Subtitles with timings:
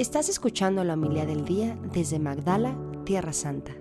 [0.00, 3.72] Estás escuchando la humildad del día desde Magdala, Tierra Santa.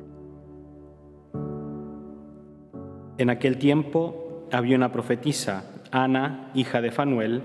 [3.17, 7.41] En aquel tiempo había una profetisa, Ana, hija de Fanuel,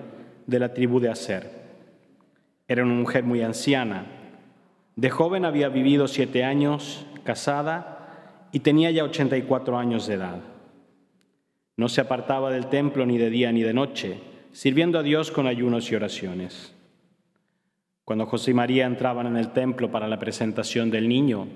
[0.49, 1.53] de la tribu de Aser.
[2.67, 4.07] Era una mujer muy anciana.
[4.97, 10.41] De joven había vivido siete años, casada, y tenía ya 84 años de edad.
[11.77, 14.19] No se apartaba del templo ni de día ni de noche,
[14.51, 16.74] sirviendo a Dios con ayunos y oraciones.
[18.05, 21.49] Cuando José y María entraban en el templo para la presentación del niño,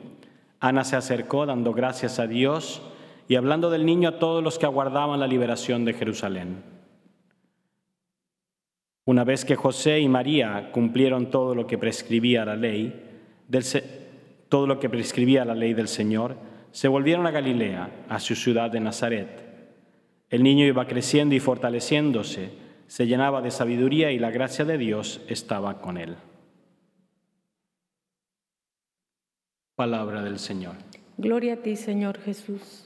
[0.61, 2.83] Ana se acercó dando gracias a Dios
[3.29, 6.63] y hablando del niño a todos los que aguardaban la liberación de Jerusalén.
[9.05, 13.05] Una vez que José y María cumplieron todo lo que prescribía la ley,
[14.49, 16.37] todo lo que prescribía la ley del Señor,
[16.73, 19.45] se volvieron a Galilea, a su ciudad de Nazaret.
[20.31, 22.51] El niño iba creciendo y fortaleciéndose,
[22.87, 26.17] se llenaba de sabiduría y la gracia de Dios estaba con él.
[29.79, 30.75] Palabra del Señor.
[31.19, 32.85] Gloria a ti, Señor Jesús.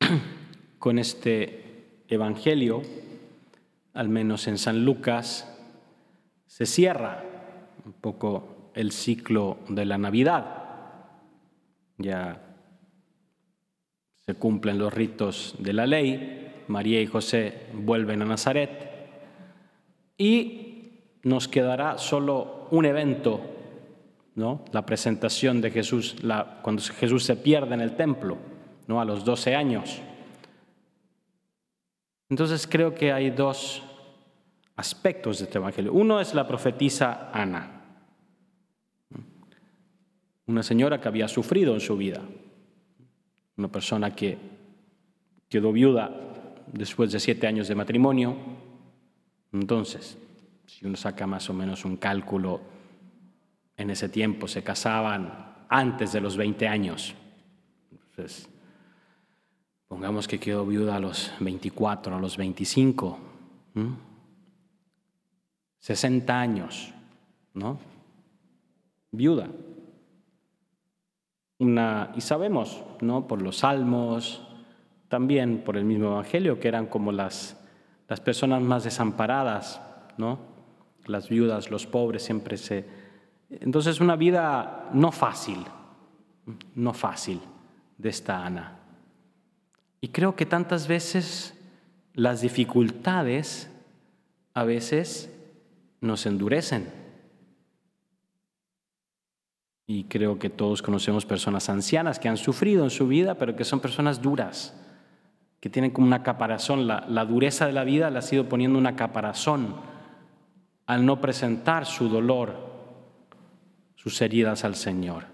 [0.78, 2.80] Con este Evangelio,
[3.92, 5.54] al menos en San Lucas,
[6.46, 7.22] se cierra
[7.84, 11.04] un poco el ciclo de la Navidad.
[11.98, 12.40] Ya
[14.24, 18.93] se cumplen los ritos de la ley, María y José vuelven a Nazaret
[20.16, 23.40] y nos quedará solo un evento,
[24.34, 24.64] ¿no?
[24.72, 26.16] la presentación de Jesús,
[26.62, 28.36] cuando Jesús se pierde en el templo,
[28.86, 29.00] ¿no?
[29.00, 30.00] a los 12 años.
[32.28, 33.82] Entonces creo que hay dos
[34.76, 35.92] aspectos de este Evangelio.
[35.92, 37.82] Uno es la profetisa Ana,
[40.46, 42.20] una señora que había sufrido en su vida,
[43.56, 44.36] una persona que
[45.48, 46.10] quedó viuda
[46.72, 48.36] después de siete años de matrimonio,
[49.60, 50.18] entonces,
[50.66, 52.60] si uno saca más o menos un cálculo,
[53.76, 57.14] en ese tiempo se casaban antes de los 20 años.
[57.92, 58.48] Entonces,
[59.86, 63.18] pongamos que quedó viuda a los 24, a los 25,
[65.78, 66.92] 60 años,
[67.54, 67.78] ¿no?
[69.12, 69.48] Viuda.
[71.58, 73.28] Una, y sabemos, ¿no?
[73.28, 74.42] Por los salmos,
[75.06, 77.63] también por el mismo Evangelio, que eran como las
[78.14, 79.80] las personas más desamparadas,
[80.18, 80.38] ¿no?
[81.06, 82.84] Las viudas, los pobres siempre se...
[83.50, 85.66] Entonces una vida no fácil,
[86.76, 87.40] no fácil
[87.98, 88.78] de esta Ana.
[90.00, 91.58] Y creo que tantas veces
[92.12, 93.68] las dificultades
[94.52, 95.28] a veces
[96.00, 96.92] nos endurecen.
[99.88, 103.64] Y creo que todos conocemos personas ancianas que han sufrido en su vida, pero que
[103.64, 104.72] son personas duras
[105.64, 106.86] que tienen como una caparazón.
[106.86, 109.76] La, dureza de la vida le ha sido poniendo una caparazón
[110.84, 112.54] al no presentar su dolor,
[113.94, 115.24] sus heridas al Señor.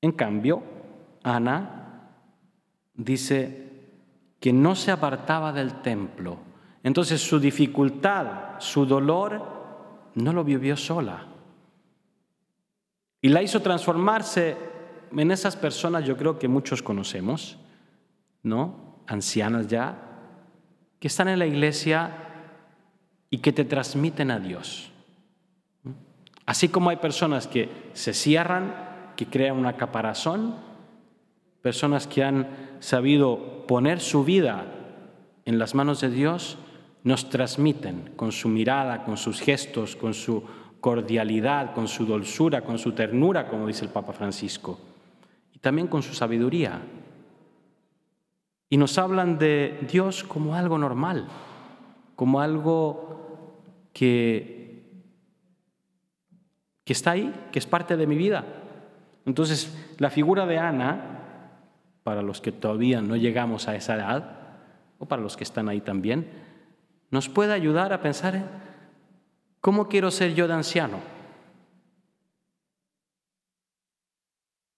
[0.00, 0.62] En cambio,
[1.24, 2.12] Ana
[2.94, 3.68] dice
[4.38, 6.38] que no se apartaba del templo.
[6.84, 9.42] Entonces su dificultad, su dolor,
[10.14, 11.26] no lo vivió sola.
[13.20, 14.56] Y la hizo transformarse
[15.10, 17.58] en esas personas, yo creo que muchos conocemos,
[18.46, 19.02] ¿no?
[19.08, 19.98] Ancianas ya,
[21.00, 22.12] que están en la iglesia
[23.28, 24.92] y que te transmiten a Dios.
[26.46, 30.54] Así como hay personas que se cierran, que crean una caparazón,
[31.60, 32.48] personas que han
[32.78, 34.64] sabido poner su vida
[35.44, 36.56] en las manos de Dios,
[37.02, 40.44] nos transmiten con su mirada, con sus gestos, con su
[40.80, 44.78] cordialidad, con su dulzura, con su ternura, como dice el Papa Francisco,
[45.52, 46.80] y también con su sabiduría
[48.68, 51.28] y nos hablan de Dios como algo normal,
[52.16, 53.52] como algo
[53.92, 54.82] que,
[56.84, 58.44] que está ahí, que es parte de mi vida.
[59.24, 61.22] Entonces, la figura de Ana,
[62.02, 64.36] para los que todavía no llegamos a esa edad,
[64.98, 66.30] o para los que están ahí también,
[67.10, 68.46] nos puede ayudar a pensar en
[69.60, 70.98] cómo quiero ser yo de anciano.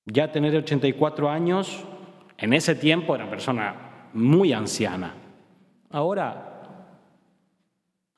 [0.06, 1.84] Ya tener 84 años
[2.38, 3.74] en ese tiempo era una persona
[4.14, 5.12] muy anciana.
[5.90, 6.62] Ahora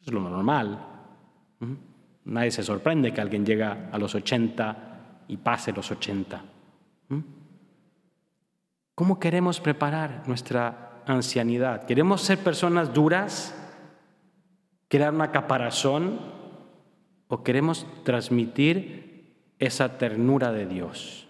[0.01, 0.87] es lo normal.
[2.25, 6.43] Nadie se sorprende que alguien llega a los 80 y pase los 80.
[8.95, 11.87] ¿Cómo queremos preparar nuestra ancianidad?
[11.87, 13.57] ¿Queremos ser personas duras?
[14.89, 16.21] ¿Crear una caparazón?
[17.29, 21.29] ¿O queremos transmitir esa ternura de Dios?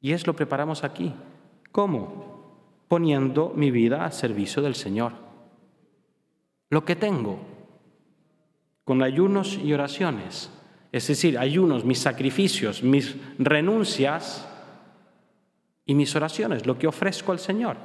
[0.00, 1.12] Y es lo preparamos aquí.
[1.72, 2.22] ¿Cómo?
[2.92, 5.14] poniendo mi vida al servicio del Señor.
[6.68, 7.38] Lo que tengo,
[8.84, 10.50] con ayunos y oraciones,
[10.92, 14.46] es decir, ayunos, mis sacrificios, mis renuncias
[15.86, 17.78] y mis oraciones, lo que ofrezco al Señor.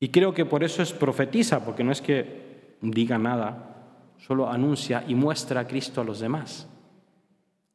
[0.00, 5.04] Y creo que por eso es profetiza, porque no es que diga nada, solo anuncia
[5.06, 6.66] y muestra a Cristo a los demás.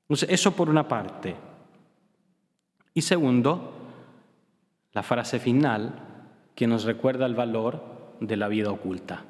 [0.10, 1.36] eso por una parte.
[2.96, 3.85] Y segundo,
[4.96, 5.94] la frase final
[6.56, 9.26] que nos recuerda el valor de la vida oculta.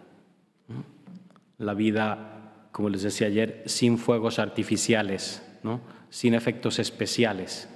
[1.58, 5.82] La vida, como les decía ayer, sin fuegos artificiales, ¿no?
[6.10, 7.68] sin efectos especiales.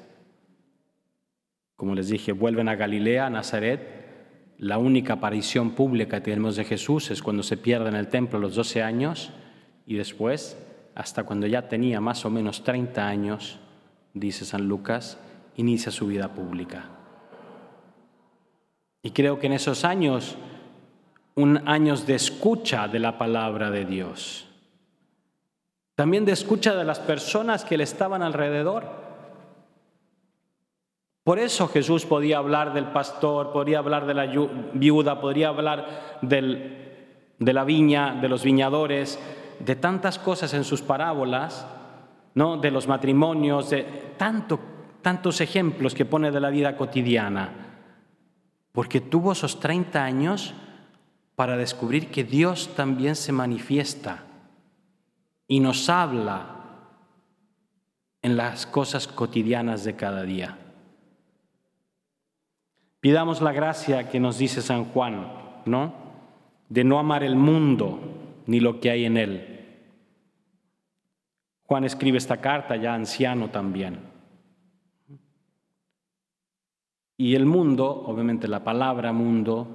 [1.75, 6.65] Como les dije, vuelven a Galilea, a Nazaret, la única aparición pública que tenemos de
[6.65, 9.31] Jesús es cuando se pierde en el templo a los 12 años
[9.87, 10.63] y después,
[10.93, 13.57] hasta cuando ya tenía más o menos 30 años,
[14.13, 15.17] dice San Lucas,
[15.55, 16.98] inicia su vida pública.
[19.01, 20.35] Y creo que en esos años,
[21.35, 24.47] un años de escucha de la palabra de Dios,
[25.95, 28.85] también de escucha de las personas que le estaban alrededor.
[31.25, 34.25] Por eso Jesús podía hablar del pastor, podía hablar de la
[34.73, 39.19] viuda, podría hablar de la viña, de los viñadores,
[39.59, 41.67] de tantas cosas en sus parábolas,
[42.33, 42.57] ¿no?
[42.57, 43.83] de los matrimonios, de
[44.17, 44.59] tanto,
[45.01, 47.68] tantos ejemplos que pone de la vida cotidiana.
[48.79, 50.53] Porque tuvo esos 30 años
[51.35, 54.23] para descubrir que Dios también se manifiesta
[55.49, 56.45] y nos habla
[58.21, 60.57] en las cosas cotidianas de cada día.
[63.01, 65.27] Pidamos la gracia que nos dice San Juan,
[65.65, 65.93] ¿no?
[66.69, 67.99] De no amar el mundo
[68.45, 69.89] ni lo que hay en él.
[71.63, 73.99] Juan escribe esta carta ya anciano también.
[77.19, 79.67] Y el mundo, obviamente la palabra mundo,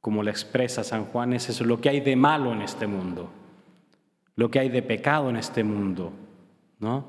[0.00, 3.28] como la expresa San Juan, es eso, lo que hay de malo en este mundo,
[4.36, 6.12] lo que hay de pecado en este mundo,
[6.78, 7.04] ¿no?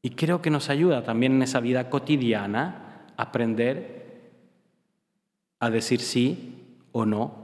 [0.00, 4.32] Y creo que nos ayuda también en esa vida cotidiana aprender
[5.60, 7.34] a decir sí o no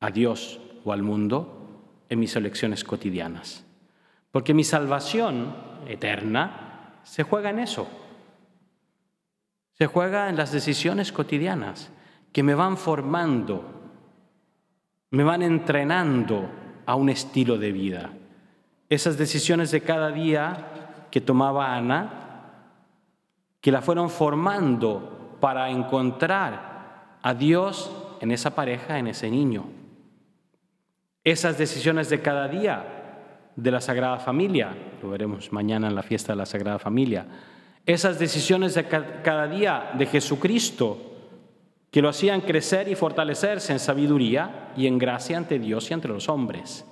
[0.00, 3.66] a Dios o al mundo en mis elecciones cotidianas.
[4.30, 5.54] Porque mi salvación
[5.86, 7.86] eterna se juega en eso.
[9.80, 11.90] Se juega en las decisiones cotidianas
[12.34, 13.64] que me van formando,
[15.10, 16.50] me van entrenando
[16.84, 18.10] a un estilo de vida.
[18.90, 22.10] Esas decisiones de cada día que tomaba Ana
[23.62, 27.90] que la fueron formando para encontrar a Dios
[28.20, 29.64] en esa pareja, en ese niño.
[31.24, 36.34] Esas decisiones de cada día de la Sagrada Familia, lo veremos mañana en la fiesta
[36.34, 37.24] de la Sagrada Familia,
[37.86, 40.98] esas decisiones de cada día de Jesucristo,
[41.90, 46.08] que lo hacían crecer y fortalecerse en sabiduría y en gracia ante Dios y ante
[46.08, 46.84] los hombres.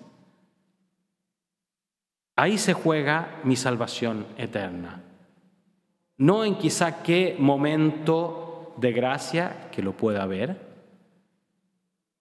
[2.35, 5.05] Ahí se juega mi salvación eterna
[6.19, 10.69] no en quizá qué momento de gracia que lo pueda haber,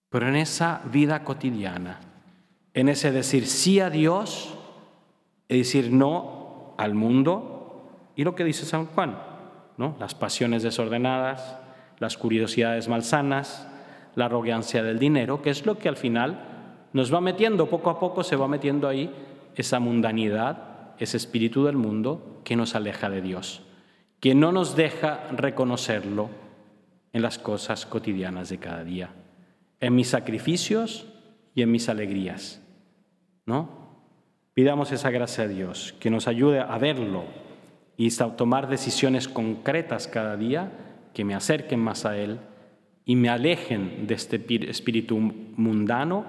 [0.08, 2.00] pero en esa vida cotidiana,
[2.74, 4.54] en ese decir sí a Dios
[5.48, 7.57] y decir no al mundo,
[8.18, 9.18] y lo que dice San Juan,
[9.78, 9.96] ¿no?
[9.98, 11.56] las pasiones desordenadas,
[11.98, 13.66] las curiosidades malsanas,
[14.14, 17.98] la arrogancia del dinero, que es lo que al final nos va metiendo, poco a
[17.98, 19.10] poco se va metiendo ahí
[19.54, 23.62] esa mundanidad, ese espíritu del mundo que nos aleja de Dios
[24.20, 26.30] que no nos deja reconocerlo
[27.12, 29.10] en las cosas cotidianas de cada día,
[29.80, 31.06] en mis sacrificios
[31.54, 32.60] y en mis alegrías.
[33.46, 34.02] ¿No?
[34.54, 37.24] Pidamos esa gracia a Dios, que nos ayude a verlo
[37.98, 40.70] y tomar decisiones concretas cada día
[41.12, 42.38] que me acerquen más a Él
[43.04, 46.24] y me alejen de este espíritu mundano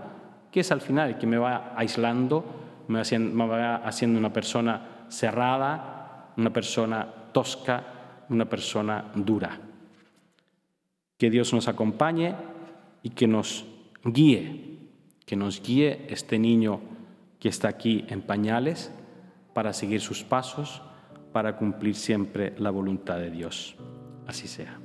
[0.51, 2.43] que es al final el que me va aislando,
[2.88, 7.83] me va haciendo una persona cerrada, una persona tosca,
[8.29, 9.59] una persona dura.
[11.19, 12.33] Que Dios nos acompañe
[13.03, 13.67] y que nos
[14.03, 14.79] guíe,
[15.27, 16.81] que nos guíe este niño
[17.39, 18.91] que está aquí en pañales
[19.53, 20.81] para seguir sus pasos,
[21.31, 23.75] para cumplir siempre la voluntad de Dios.
[24.27, 24.79] Así sea.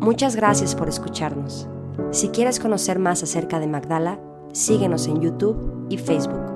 [0.00, 1.68] Muchas gracias por escucharnos.
[2.12, 4.20] Si quieres conocer más acerca de Magdala,
[4.52, 6.55] síguenos en YouTube y Facebook.